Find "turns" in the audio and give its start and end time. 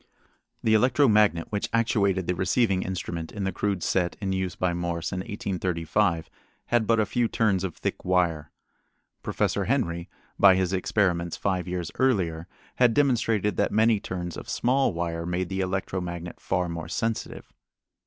7.27-7.63, 13.99-14.37